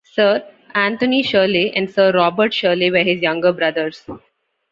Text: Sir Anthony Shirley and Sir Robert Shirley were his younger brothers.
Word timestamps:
Sir 0.03 0.43
Anthony 0.73 1.21
Shirley 1.21 1.75
and 1.75 1.87
Sir 1.87 2.11
Robert 2.11 2.55
Shirley 2.55 2.89
were 2.89 3.03
his 3.03 3.21
younger 3.21 3.53
brothers. 3.53 4.03